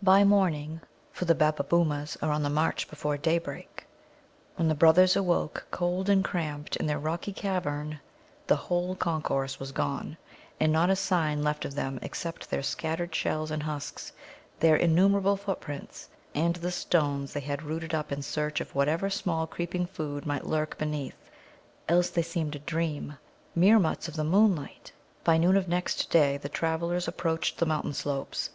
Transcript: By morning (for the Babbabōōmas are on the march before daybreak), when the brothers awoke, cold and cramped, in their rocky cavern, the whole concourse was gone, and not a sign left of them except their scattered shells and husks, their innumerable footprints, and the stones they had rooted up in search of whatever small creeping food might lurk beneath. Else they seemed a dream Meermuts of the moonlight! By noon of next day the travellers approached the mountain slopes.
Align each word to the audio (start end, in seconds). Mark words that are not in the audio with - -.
By 0.00 0.22
morning 0.22 0.80
(for 1.10 1.24
the 1.24 1.34
Babbabōōmas 1.34 2.16
are 2.22 2.30
on 2.30 2.44
the 2.44 2.48
march 2.48 2.88
before 2.88 3.16
daybreak), 3.16 3.88
when 4.54 4.68
the 4.68 4.76
brothers 4.76 5.16
awoke, 5.16 5.66
cold 5.72 6.08
and 6.08 6.22
cramped, 6.22 6.76
in 6.76 6.86
their 6.86 7.00
rocky 7.00 7.32
cavern, 7.32 7.98
the 8.46 8.54
whole 8.54 8.94
concourse 8.94 9.58
was 9.58 9.72
gone, 9.72 10.16
and 10.60 10.72
not 10.72 10.88
a 10.88 10.94
sign 10.94 11.42
left 11.42 11.64
of 11.64 11.74
them 11.74 11.98
except 12.00 12.48
their 12.48 12.62
scattered 12.62 13.12
shells 13.12 13.50
and 13.50 13.64
husks, 13.64 14.12
their 14.60 14.76
innumerable 14.76 15.36
footprints, 15.36 16.08
and 16.32 16.54
the 16.54 16.70
stones 16.70 17.32
they 17.32 17.40
had 17.40 17.64
rooted 17.64 17.92
up 17.92 18.12
in 18.12 18.22
search 18.22 18.60
of 18.60 18.76
whatever 18.76 19.10
small 19.10 19.48
creeping 19.48 19.86
food 19.86 20.24
might 20.24 20.46
lurk 20.46 20.78
beneath. 20.78 21.28
Else 21.88 22.08
they 22.10 22.22
seemed 22.22 22.54
a 22.54 22.60
dream 22.60 23.16
Meermuts 23.56 24.06
of 24.06 24.14
the 24.14 24.22
moonlight! 24.22 24.92
By 25.24 25.38
noon 25.38 25.56
of 25.56 25.66
next 25.66 26.08
day 26.08 26.36
the 26.36 26.48
travellers 26.48 27.08
approached 27.08 27.58
the 27.58 27.66
mountain 27.66 27.94
slopes. 27.94 28.50